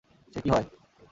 [0.33, 0.65] সে কি হয়!